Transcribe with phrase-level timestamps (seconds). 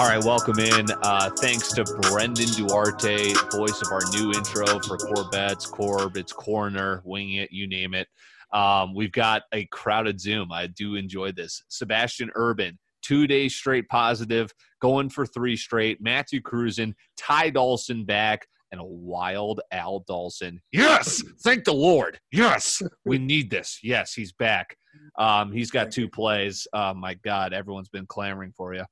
[0.00, 0.86] All right, welcome in.
[1.02, 7.02] Uh, thanks to Brendan Duarte, voice of our new intro for Corbett's Corb, it's Corner,
[7.04, 8.08] Wing It, you name it.
[8.50, 10.52] Um, we've got a crowded Zoom.
[10.52, 11.62] I do enjoy this.
[11.68, 16.00] Sebastian Urban, two days straight positive, going for three straight.
[16.00, 20.62] Matthew Cruzen, Ty Dawson back, and a wild Al Dawson.
[20.72, 22.18] Yes, thank the Lord.
[22.32, 23.80] Yes, we need this.
[23.82, 24.78] Yes, he's back.
[25.18, 26.66] Um, he's got two plays.
[26.72, 28.84] Oh my God, everyone's been clamoring for you.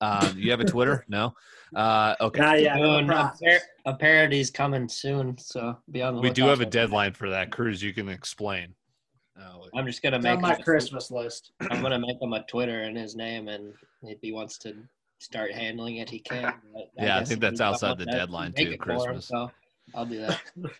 [0.00, 1.04] Um, you have a Twitter?
[1.08, 1.34] No.
[1.74, 2.40] Uh, okay.
[2.40, 2.76] Not yet.
[2.76, 3.40] No, no no, process.
[3.84, 7.28] par- a parody's coming soon, so be on the We do have a deadline for
[7.30, 7.82] that, Cruz.
[7.82, 8.74] You can explain.
[9.38, 11.52] Oh, I'm just gonna make on my him a- Christmas list.
[11.70, 14.74] I'm gonna make him a Twitter in his name, and if he wants to
[15.18, 16.54] start handling it, he can.
[16.72, 19.26] but Yeah, I think that's outside the that, deadline, make too, it for him, Christmas.
[19.26, 19.50] so
[19.94, 20.40] I'll do that.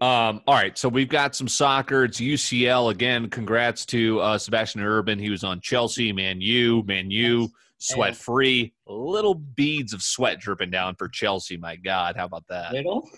[0.00, 2.04] Um, all right, so we've got some soccer.
[2.04, 3.28] It's UCL again.
[3.28, 5.18] Congrats to uh, Sebastian Urban.
[5.18, 7.50] He was on Chelsea, Man U, Man U,
[7.80, 8.72] sweat free.
[8.86, 11.56] Little beads of sweat dripping down for Chelsea.
[11.56, 12.72] My God, how about that?
[12.72, 13.08] Little.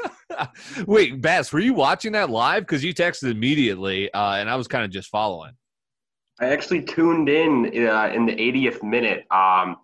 [0.86, 2.62] Wait, Bass, were you watching that live?
[2.62, 5.52] Because you texted immediately, uh, and I was kind of just following.
[6.40, 9.76] I actually tuned in uh, in the 80th minute um,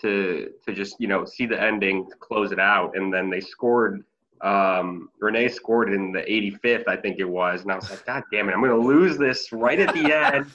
[0.00, 3.40] to to just you know see the ending to close it out, and then they
[3.40, 4.04] scored.
[4.42, 8.22] Um, Rennes scored in the 85th, I think it was, and I was like, God
[8.30, 10.50] damn it, I'm going to lose this right at the end.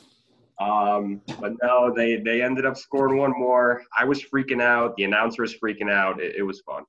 [0.62, 3.84] Um, but no, they they ended up scoring one more.
[3.98, 4.95] I was freaking out.
[4.95, 6.22] The announcer was freaking out.
[6.22, 6.84] It, it was fun.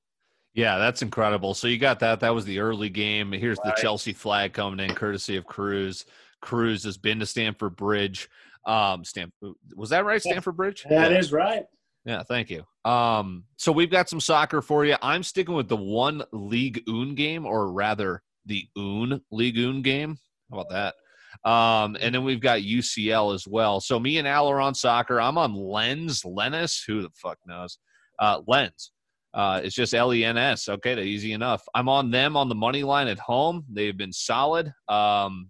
[0.53, 1.55] Yeah, that's incredible.
[1.55, 2.19] So you got that.
[2.19, 3.31] That was the early game.
[3.31, 6.05] Here's the Chelsea flag coming in, courtesy of Cruz.
[6.41, 8.29] Cruz has been to Stamford Bridge.
[8.65, 9.31] Um, Stan,
[9.75, 10.21] was that right?
[10.21, 10.85] Stamford Bridge.
[10.87, 11.17] That yeah.
[11.17, 11.63] is right.
[12.05, 12.63] Yeah, thank you.
[12.85, 14.95] Um, so we've got some soccer for you.
[15.01, 20.17] I'm sticking with the one League Un game, or rather, the Un League Un game.
[20.51, 20.95] How about that?
[21.43, 23.79] Um, and then we've got UCL as well.
[23.79, 25.19] So me and Al are on soccer.
[25.19, 26.83] I'm on Lens, Lennis.
[26.87, 27.77] Who the fuck knows?
[28.19, 28.91] Uh, Lens.
[29.33, 30.69] Uh, it's just L E N S.
[30.69, 31.63] Okay, that's easy enough.
[31.73, 33.65] I'm on them on the money line at home.
[33.71, 34.71] They've been solid.
[34.87, 35.49] Um,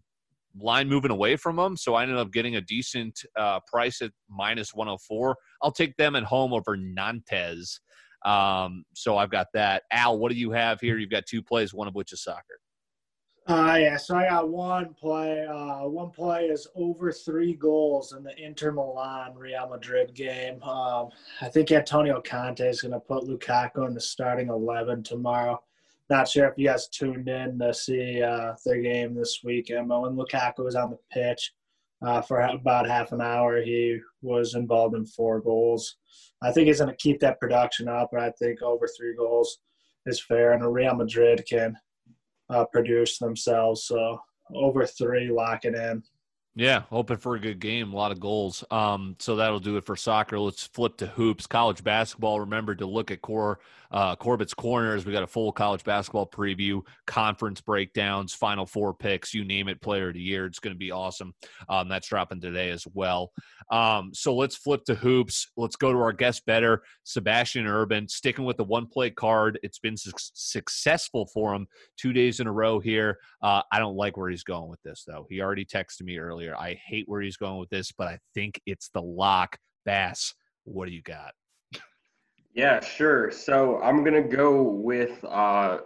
[0.60, 4.12] line moving away from them, so I ended up getting a decent uh, price at
[4.30, 5.36] minus 104.
[5.62, 7.82] I'll take them at home over Nantes.
[8.24, 9.84] Um, so I've got that.
[9.92, 10.98] Al, what do you have here?
[10.98, 12.60] You've got two plays, one of which is soccer.
[13.46, 15.46] Uh, yeah, so I got one play.
[15.46, 20.64] Uh, one play is over three goals in the Inter Milan Real Madrid game.
[20.64, 21.10] Um,
[21.42, 25.62] I think Antonio Conte is going to put Lukaku in the starting 11 tomorrow.
[26.10, 30.02] Not sure if you guys tuned in to see uh, their game this weekend, but
[30.02, 31.52] when Lukaku was on the pitch
[32.02, 35.98] uh, for about half an hour, he was involved in four goals.
[36.42, 39.60] I think he's going to keep that production up, but I think over three goals
[40.06, 41.76] is fair, and Real Madrid can
[42.50, 43.86] uh, produce themselves.
[43.86, 44.20] So
[44.54, 46.04] over three, lock it in.
[46.56, 48.64] Yeah, hoping for a good game, a lot of goals.
[48.70, 50.40] Um, so that'll do it for soccer.
[50.40, 52.42] Let's flip to hoops, college basketball.
[52.42, 53.60] Remember to look at core
[53.94, 55.06] uh, Corbett's corners.
[55.06, 59.82] We got a full college basketball preview, conference breakdowns, Final Four picks, you name it,
[59.82, 60.46] player of the year.
[60.46, 61.34] It's going to be awesome.
[61.70, 63.32] Um, that's dropping today as well.
[63.72, 65.48] Um, so let's flip to hoops.
[65.58, 69.60] Let's go to our guest better, Sebastian Urban, sticking with the one play card.
[69.62, 73.20] It's been su- successful for him two days in a row here.
[73.44, 75.28] Uh, I don't like where he's going with this, though.
[75.30, 76.43] He already texted me earlier.
[76.58, 79.58] I hate where he's going with this, but I think it's the lock.
[79.86, 80.34] Bass,
[80.64, 81.34] what do you got?
[82.54, 83.32] Yeah, sure.
[83.32, 85.80] So I'm gonna go with uh,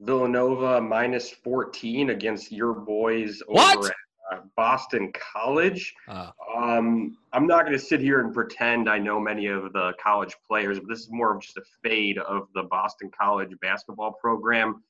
[0.00, 3.94] Villanova minus 14 against your boys over at
[4.32, 5.92] uh, Boston College.
[6.08, 10.34] Uh, Um, I'm not gonna sit here and pretend I know many of the college
[10.46, 14.82] players, but this is more of just a fade of the Boston College basketball program.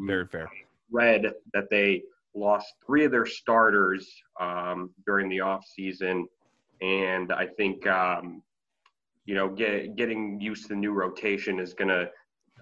[0.00, 0.50] Very fair.
[0.90, 2.02] read that they
[2.38, 4.08] lost three of their starters
[4.40, 6.26] um, during the off season,
[6.80, 8.42] and I think um,
[9.26, 12.10] you know get, getting used to the new rotation is going to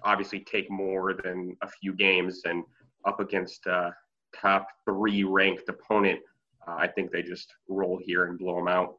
[0.03, 2.63] obviously take more than a few games, and
[3.05, 3.91] up against uh,
[4.35, 6.19] top three ranked opponent,
[6.67, 8.95] uh, I think they just roll here and blow them out.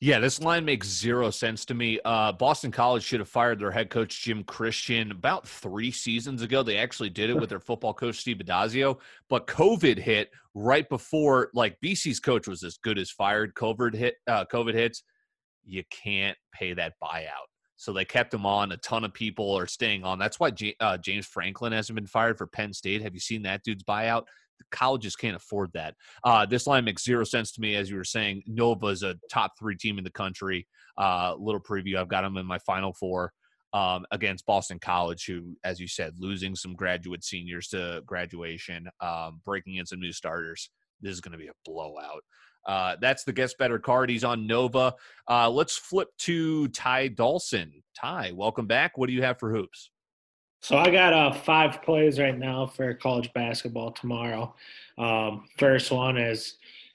[0.00, 1.98] Yeah, this line makes zero sense to me.
[2.04, 6.62] Uh, Boston College should have fired their head coach Jim Christian about three seasons ago.
[6.62, 8.98] They actually did it with their football coach Steve Addazio,
[9.28, 11.50] but COVID hit right before.
[11.54, 13.54] Like BC's coach was as good as fired.
[13.54, 14.16] COVID hit.
[14.26, 15.02] Uh, COVID hits.
[15.64, 17.48] You can't pay that buyout.
[17.76, 18.72] So they kept him on.
[18.72, 20.18] A ton of people are staying on.
[20.18, 23.02] That's why J- uh, James Franklin hasn't been fired for Penn State.
[23.02, 24.24] Have you seen that dude's buyout?
[24.70, 25.94] Colleges can't afford that.
[26.24, 28.42] Uh, this line makes zero sense to me, as you were saying.
[28.46, 30.66] Nova is a top three team in the country.
[30.98, 31.96] Uh, little preview.
[31.96, 33.32] I've got them in my final four
[33.72, 39.40] um, against Boston College, who, as you said, losing some graduate seniors to graduation, um,
[39.44, 40.70] breaking in some new starters.
[41.00, 42.22] This is going to be a blowout.
[42.66, 44.08] Uh, that's the guest better card.
[44.08, 44.94] He's on Nova.
[45.28, 47.82] Uh, let's flip to Ty Dawson.
[48.00, 48.96] Ty, welcome back.
[48.96, 49.90] What do you have for hoops?
[50.64, 54.54] So I got uh, five plays right now for college basketball tomorrow.
[54.96, 56.54] Um, first one is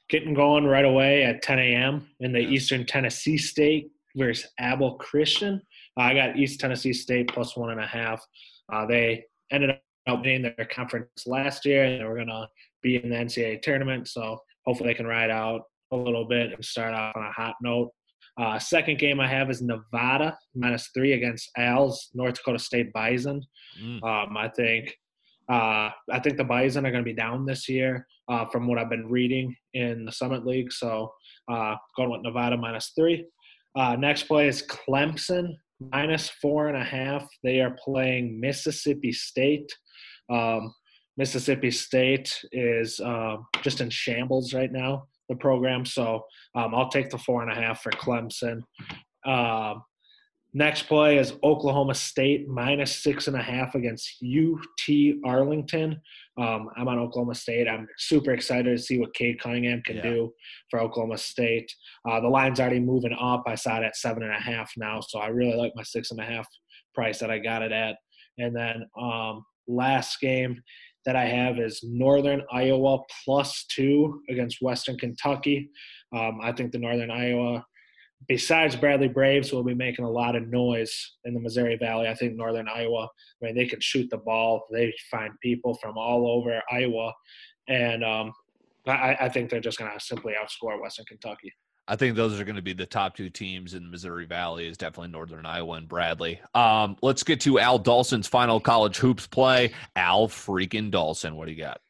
[0.10, 2.08] getting going right away at 10 a.m.
[2.20, 5.62] in the Eastern Tennessee State versus Abilene Christian.
[5.96, 8.26] I got East Tennessee State plus one and a half.
[8.74, 12.48] Uh, they ended up winning their conference last year, and they were going to
[12.82, 14.08] be in the NCAA tournament.
[14.08, 17.54] So hopefully they can ride out a little bit and start off on a hot
[17.62, 17.92] note.
[18.40, 23.42] Uh, second game I have is Nevada minus three against Al's North Dakota State Bison.
[23.84, 24.04] Mm.
[24.04, 24.96] Um, I think
[25.52, 28.78] uh, I think the Bison are going to be down this year uh, from what
[28.78, 30.72] I've been reading in the Summit League.
[30.72, 31.12] So
[31.52, 33.26] uh, going with Nevada minus three.
[33.76, 37.28] Uh, next play is Clemson minus four and a half.
[37.44, 39.72] They are playing Mississippi State.
[40.32, 40.74] Um,
[41.18, 45.86] Mississippi State is uh, just in shambles right now, the program.
[45.86, 46.24] So
[46.56, 48.62] um, I'll take the four and a half for Clemson.
[49.26, 49.84] Um,
[50.54, 56.02] next play is Oklahoma State minus six and a half against UT Arlington.
[56.38, 57.68] Um, I'm on Oklahoma State.
[57.68, 60.04] I'm super excited to see what Cade Cunningham can yeah.
[60.04, 60.34] do
[60.70, 61.72] for Oklahoma State.
[62.10, 63.44] Uh, the line's already moving up.
[63.46, 66.12] I saw it at seven and a half now, so I really like my six
[66.12, 66.48] and a half
[66.94, 67.98] price that I got it at.
[68.38, 70.62] And then um, last game
[71.06, 75.70] that I have is Northern Iowa plus two against Western Kentucky.
[76.16, 77.64] Um, I think the Northern Iowa
[78.28, 82.08] besides Bradley Braves, will be making a lot of noise in the Missouri Valley.
[82.08, 83.06] I think Northern Iowa,
[83.42, 84.66] I mean, they can shoot the ball.
[84.72, 87.14] They find people from all over Iowa,
[87.68, 88.34] and um,
[88.88, 91.54] I, I, think they're just going to simply outscore Western Kentucky.
[91.90, 94.68] I think those are going to be the top two teams in the Missouri Valley.
[94.68, 96.40] Is definitely Northern Iowa and Bradley.
[96.54, 99.72] Um, let's get to Al Dawson's final college hoops play.
[99.96, 101.82] Al freaking Dawson, what do you got?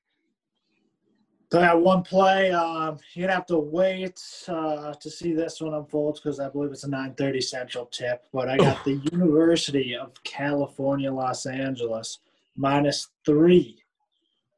[1.52, 2.52] So I got one play.
[2.52, 6.72] Um, you're gonna have to wait uh, to see this one unfold because I believe
[6.72, 8.24] it's a 9:30 Central tip.
[8.32, 12.20] But I got the University of California, Los Angeles
[12.56, 13.84] minus three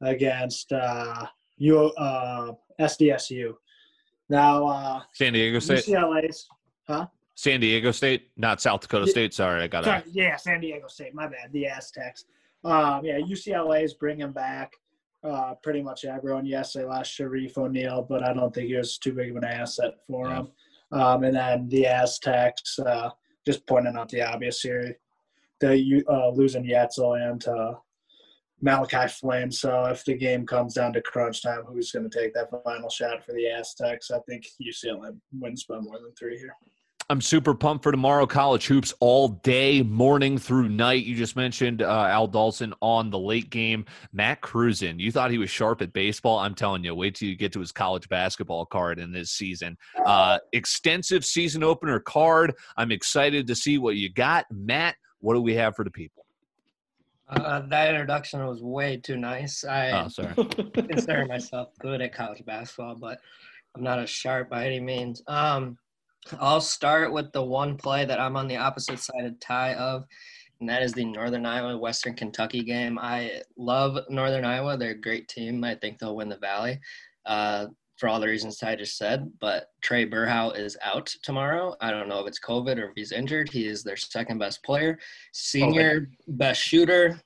[0.00, 3.54] against uh, U, uh, SDSU.
[4.32, 6.48] Now, uh, San Diego State, UCLA's,
[6.88, 7.06] huh?
[7.34, 9.34] San Diego State, not South Dakota State.
[9.34, 10.04] Sorry, I got it.
[10.10, 11.14] Yeah, San Diego State.
[11.14, 11.52] My bad.
[11.52, 12.24] The Aztecs.
[12.64, 14.72] Um, yeah, UCLA is bringing back
[15.22, 16.46] uh, pretty much everyone.
[16.46, 19.44] Yes, they lost Shareef O'Neal, but I don't think he was too big of an
[19.44, 20.34] asset for yeah.
[20.34, 20.48] them.
[20.98, 23.10] Um, and then the Aztecs, uh,
[23.44, 24.96] just pointing out the obvious here,
[25.60, 27.74] the uh, losing Wetzell and uh,
[28.62, 29.50] Malachi Flynn.
[29.50, 32.88] So if the game comes down to crunch time, who's going to take that final
[32.88, 34.10] shot for the Aztecs?
[34.10, 36.54] I think UCLA wins by more than three here.
[37.10, 38.26] I'm super pumped for tomorrow.
[38.26, 41.04] College hoops all day, morning through night.
[41.04, 43.84] You just mentioned uh, Al Dawson on the late game.
[44.12, 46.38] Matt Cruzan, you thought he was sharp at baseball.
[46.38, 49.76] I'm telling you, wait till you get to his college basketball card in this season.
[50.06, 52.54] Uh, extensive season opener card.
[52.76, 54.46] I'm excited to see what you got.
[54.50, 56.21] Matt, what do we have for the people?
[57.36, 59.64] Uh, that introduction was way too nice.
[59.64, 60.34] I oh, sorry.
[60.74, 63.18] consider myself good at college basketball, but
[63.74, 65.22] I'm not as sharp by any means.
[65.26, 65.78] Um,
[66.38, 70.04] I'll start with the one play that I'm on the opposite side of tie of,
[70.60, 72.98] and that is the Northern Iowa Western Kentucky game.
[72.98, 74.76] I love Northern Iowa.
[74.76, 75.64] They're a great team.
[75.64, 76.80] I think they'll win the Valley.
[77.24, 77.66] Uh,
[78.02, 79.30] for all the reasons I just said.
[79.38, 81.76] But Trae Berhow is out tomorrow.
[81.80, 83.48] I don't know if it's COVID or if he's injured.
[83.48, 84.98] He is their second best player,
[85.30, 86.06] senior okay.
[86.26, 87.20] best shooter.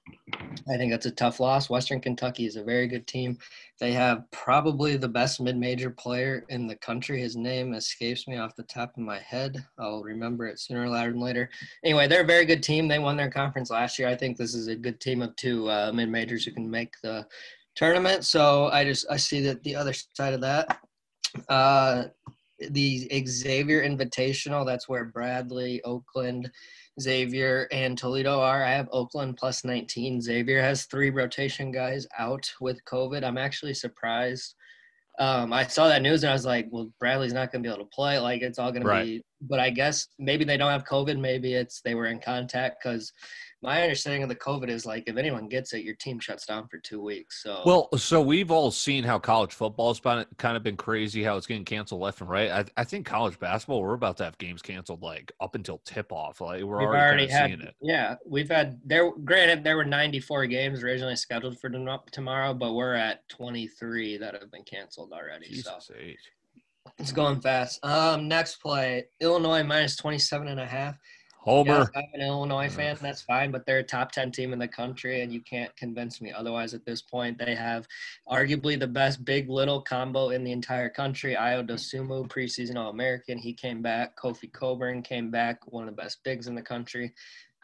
[0.69, 1.71] I think that's a tough loss.
[1.71, 3.39] Western Kentucky is a very good team.
[3.81, 7.23] They have probably the best mid-major player in the country.
[7.23, 9.65] His name escapes me off the top of my head.
[9.79, 11.49] I'll remember it sooner rather than later.
[11.87, 12.87] Anyway, they're a very good team.
[12.87, 14.09] They won their conference last year.
[14.09, 17.27] I think this is a good team of two uh, mid-majors who can make the
[17.77, 18.25] tournament.
[18.25, 20.81] So I just I see that the other side of that,
[21.49, 22.05] uh,
[22.59, 24.67] the Xavier Invitational.
[24.67, 26.51] That's where Bradley, Oakland,
[27.01, 28.65] Xavier, and Toledo are.
[28.65, 30.21] I have Oakland plus 19.
[30.21, 33.23] Xavier has three rotation guys out with COVID.
[33.23, 34.55] I'm actually surprised.
[35.19, 37.73] Um, I saw that news and I was like, well, Bradley's not going to be
[37.73, 38.19] able to play.
[38.19, 39.01] Like, it's all going right.
[39.01, 41.19] to be but I guess maybe they don't have COVID.
[41.19, 43.13] Maybe it's they were in contact because
[43.63, 46.69] my understanding of the COVID is like if anyone gets it, your team shuts down
[46.69, 47.43] for two weeks.
[47.43, 51.37] So Well, so we've all seen how college football's been kind of been crazy, how
[51.37, 52.51] it's getting canceled left and right.
[52.51, 56.13] I, I think college basketball, we're about to have games canceled like up until tip
[56.13, 56.41] off.
[56.41, 57.75] Like we're we've already, already kind had seeing it.
[57.81, 59.11] yeah we've had there.
[59.25, 61.71] Granted, there were 94 games originally scheduled for
[62.13, 65.47] tomorrow, but we're at 23 that have been canceled already.
[65.47, 66.19] So Jesus H.
[66.99, 67.85] it's going fast.
[67.85, 70.99] Um, next play, Illinois minus 27 and a half.
[71.47, 71.89] Homer.
[71.95, 72.99] I'm an Illinois fan.
[73.01, 76.21] That's fine, but they're a top 10 team in the country, and you can't convince
[76.21, 77.39] me otherwise at this point.
[77.39, 77.87] They have
[78.29, 81.37] arguably the best big little combo in the entire country.
[81.37, 83.39] Ayo Dosunmu, preseason All American.
[83.39, 84.17] He came back.
[84.17, 87.15] Kofi Cockburn came back, one of the best bigs in the country.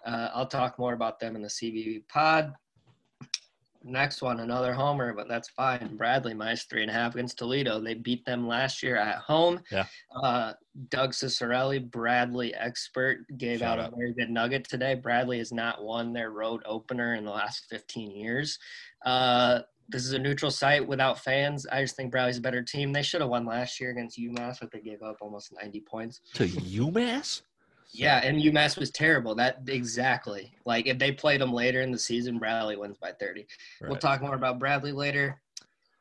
[0.06, 2.54] Uh, I'll talk more about them in the CBB pod.
[3.84, 5.96] Next one, another homer, but that's fine.
[5.96, 7.80] Bradley minus three and a half against Toledo.
[7.80, 9.60] They beat them last year at home.
[9.70, 9.86] Yeah.
[10.22, 10.52] Uh,
[10.88, 13.92] Doug Cicerelli, Bradley expert, gave Shout out out.
[13.92, 14.94] a very good nugget today.
[14.94, 18.58] Bradley has not won their road opener in the last 15 years.
[19.04, 21.66] Uh, this is a neutral site without fans.
[21.70, 22.92] I just think Bradley's a better team.
[22.92, 26.20] They should have won last year against UMass, but they gave up almost 90 points.
[26.34, 27.42] To UMass?
[27.92, 29.34] Yeah, and UMass was terrible.
[29.34, 30.54] That exactly.
[30.64, 33.46] Like if they played them later in the season, Bradley wins by 30.
[33.82, 35.40] We'll talk more about Bradley later.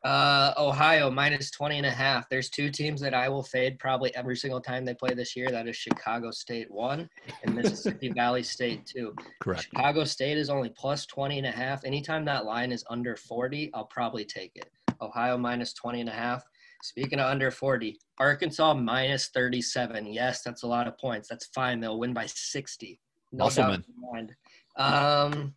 [0.04, 2.28] Uh, Ohio minus 20 and a half.
[2.28, 5.50] There's two teams that I will fade probably every single time they play this year.
[5.52, 7.08] That is Chicago State one
[7.44, 9.14] and Mississippi Valley State two.
[9.40, 9.64] Correct.
[9.64, 11.86] Chicago State is only plus 20 and a half.
[11.86, 14.72] Anytime that line is under 40, I'll probably take it.
[15.02, 16.44] Ohio minus 20 and a half.
[16.84, 20.08] Speaking of under 40, Arkansas minus 37.
[20.12, 21.28] Yes, that's a lot of points.
[21.30, 21.80] That's fine.
[21.80, 23.00] They'll win by 60.
[23.32, 23.86] No doubt Musselman.
[23.88, 24.36] in mind.
[24.78, 25.54] Um,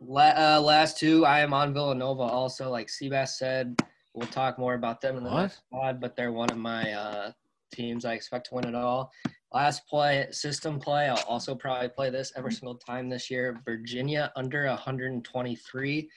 [0.00, 2.70] la- uh, last two, I am on Villanova also.
[2.70, 3.76] Like Seabass said,
[4.14, 5.42] we'll talk more about them in the What?
[5.42, 7.32] next pod, but they're one of my uh,
[7.72, 9.10] teams I expect to win it all.
[9.52, 11.08] Last play, system play.
[11.08, 13.60] I'll also probably play this every single time this year.
[13.64, 16.08] Virginia under 123.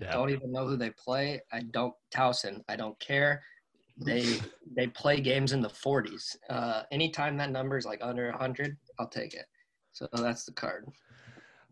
[0.00, 0.12] I Yeah.
[0.12, 1.40] don't even know who they play.
[1.52, 2.62] I don't Towson.
[2.68, 3.42] I don't care.
[3.98, 4.38] They
[4.76, 6.36] they play games in the 40s.
[6.50, 9.46] Uh, anytime that number is like under 100, I'll take it.
[9.92, 10.86] So that's the card.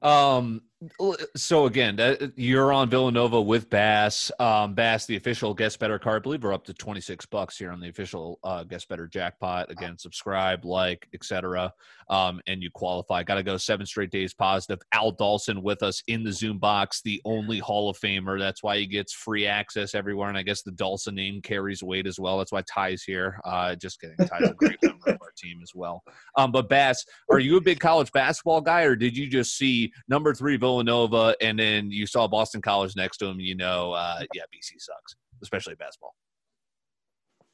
[0.02, 0.62] Um.
[1.00, 4.30] L- So again, that, you're on Villanova with Bass.
[4.38, 6.16] Um, Bass, the official guest better card.
[6.16, 9.70] I believe we're up to 26 bucks here on the official uh, guest better jackpot.
[9.70, 11.72] Again, subscribe, like, etc.
[12.10, 13.22] Um, and you qualify.
[13.22, 14.80] Got to go seven straight days positive.
[14.92, 18.38] Al Dawson with us in the Zoom box, the only Hall of Famer.
[18.38, 20.28] That's why he gets free access everywhere.
[20.28, 22.38] And I guess the Dawson name carries weight as well.
[22.38, 23.40] That's why Ty's here.
[23.44, 24.16] Uh, just kidding.
[24.18, 26.02] Ty's a great member of our team as well.
[26.36, 29.90] Um, but Bass, are you a big college basketball guy, or did you just see
[30.08, 33.40] number three Villanova and then you saw Boston College next to him?
[33.40, 36.14] You know, uh, yeah, BC sucks, especially basketball.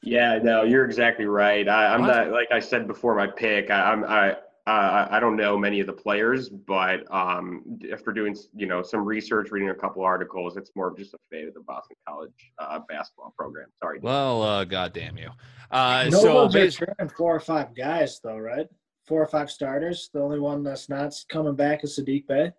[0.03, 1.69] Yeah, no, you're exactly right.
[1.69, 2.07] I, I'm What?
[2.09, 3.71] not like I said before my pick.
[3.71, 4.37] I, I'm I.
[4.67, 9.05] Uh, I don't know many of the players, but um, after doing you know some
[9.05, 12.31] research, reading a couple articles, it's more of just a fate of the Boston College
[12.59, 13.67] uh, basketball program.
[13.83, 13.99] Sorry.
[14.00, 15.31] Well, uh, goddamn you.
[15.71, 18.67] Uh, No so one's bas- returning four or five guys though, right?
[19.09, 20.09] Four or five starters.
[20.12, 22.53] The only one that's not coming back is Saddiq Bey.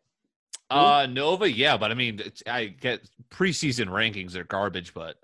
[0.71, 5.15] Uh, Nova, yeah, but I mean, it's, I get preseason rankings are garbage, but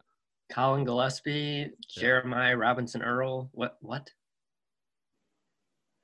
[0.52, 3.50] Collin Gillespie, Jeremiah Robinson Earl.
[3.54, 3.78] What?
[3.82, 4.10] What?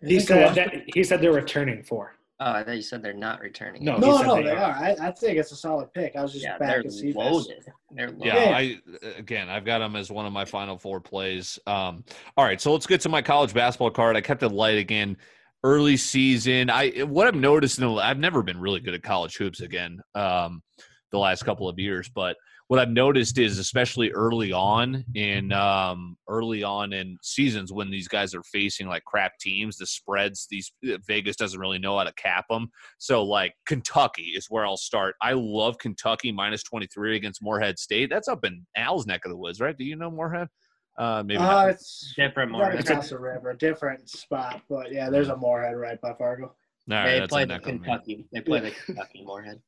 [0.06, 2.16] He said that he said they're returning for.
[2.40, 3.86] Oh, I thought you said they're not returning.
[3.86, 4.58] No, No, no, they they are.
[4.58, 4.72] are.
[4.74, 6.16] I, I think it's a solid pick.
[6.18, 7.48] I was just yeah, back to see this.
[7.92, 8.20] They're loaded.
[8.22, 8.58] yeah, Yeah.
[8.58, 8.80] I
[9.18, 11.58] again, I've got them as one of my final four plays.
[11.68, 12.04] Um,
[12.36, 14.18] all right, so let's get to my college basketball card.
[14.18, 15.16] I kept it light again.
[15.63, 19.38] Early season, I what I've noticed, in the, I've never been really good at college
[19.38, 20.00] hoops again.
[20.13, 20.62] Um,
[21.12, 22.36] the last couple of years, but
[22.67, 28.08] what I've noticed is, especially early on in um, early on in seasons when these
[28.08, 30.72] guys are facing like crap teams, the spreads, these
[31.08, 32.70] Vegas doesn't really know how to cap them.
[32.98, 35.15] So like Kentucky is where I'll start.
[35.22, 38.10] I love Kentucky minus 23 against Morehead State.
[38.10, 39.77] That's up in Al's neck of the woods, right?
[39.77, 40.48] Do you know Moorhead?
[40.98, 42.72] Uh, maybe Uh, it's Different right more.
[42.72, 46.46] across the river, different spot, but yeah, there's a Moorhead right by Fargo.
[46.46, 46.54] All
[46.90, 48.26] right, They that's play the neck of Kentucky.
[48.32, 49.60] They play the Kentucky Morehead.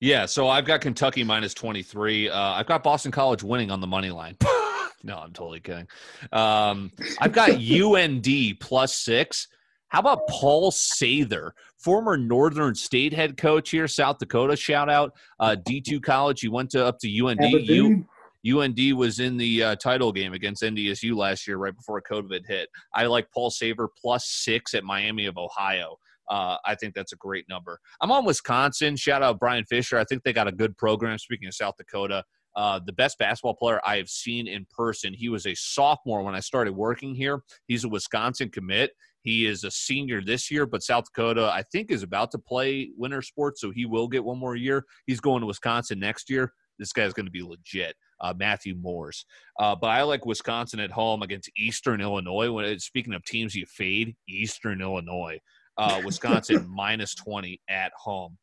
[0.00, 2.28] Yeah, so I've got Kentucky minus 23.
[2.28, 4.36] Uh, I've got Boston College winning on the money line.
[5.02, 5.86] no, I'm totally kidding.
[6.32, 8.26] Um, I've got UND
[8.60, 9.48] plus six.
[9.88, 14.56] How about Paul Sather, former Northern State head coach here, South Dakota?
[14.56, 16.40] Shout out uh, D2 College.
[16.40, 17.38] He went to up to UND.
[17.40, 18.08] U, Aberdeen.
[18.46, 22.68] UND was in the uh, title game against NDSU last year, right before COVID hit.
[22.94, 25.96] I like Paul Sather plus six at Miami of Ohio.
[26.28, 27.78] Uh, I think that's a great number.
[28.00, 28.96] I'm on Wisconsin.
[28.96, 29.98] Shout out Brian Fisher.
[29.98, 31.18] I think they got a good program.
[31.18, 32.24] Speaking of South Dakota,
[32.56, 35.12] uh, the best basketball player I have seen in person.
[35.12, 37.42] He was a sophomore when I started working here.
[37.66, 38.92] He's a Wisconsin commit.
[39.22, 42.90] He is a senior this year, but South Dakota, I think, is about to play
[42.96, 44.84] winter sports, so he will get one more year.
[45.06, 46.52] He's going to Wisconsin next year.
[46.78, 47.96] This guy's going to be legit.
[48.20, 49.26] Uh, Matthew Mors.
[49.58, 52.50] Uh, but I like Wisconsin at home against Eastern Illinois.
[52.50, 55.38] When speaking of teams you fade, Eastern Illinois,
[55.76, 58.38] uh, Wisconsin minus twenty at home.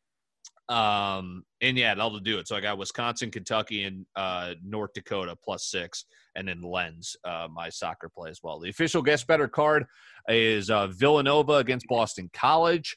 [0.68, 2.48] Um, and yeah, that'll do it.
[2.48, 7.48] So I got Wisconsin, Kentucky, and uh, North Dakota plus six, and then Lens, uh,
[7.52, 8.58] my soccer play as well.
[8.58, 9.84] The official guest better card
[10.28, 12.96] is uh, Villanova against Boston College.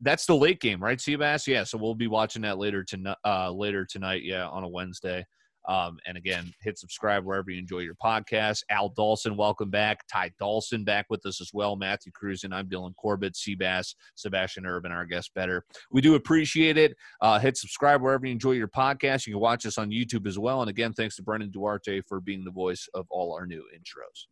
[0.00, 1.46] That's the late game, right, Seabass?
[1.46, 3.16] Yeah, so we'll be watching that later tonight.
[3.24, 5.24] Uh, later tonight, yeah, on a Wednesday.
[5.68, 8.62] Um, and again, hit subscribe wherever you enjoy your podcast.
[8.70, 10.06] Al Dawson, welcome back.
[10.10, 11.76] Ty Dawson back with us as well.
[11.76, 15.64] Matthew Cruz and I'm Dylan Corbett, Seabass, Sebastian Urban, our guest better.
[15.90, 16.96] We do appreciate it.
[17.20, 19.26] Uh, hit subscribe wherever you enjoy your podcast.
[19.26, 20.60] You can watch us on YouTube as well.
[20.60, 24.26] And again, thanks to Brendan Duarte for being the voice of all our new intros.